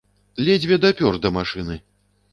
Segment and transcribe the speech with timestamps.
[0.45, 1.75] Ледзьве дапёр да машыны!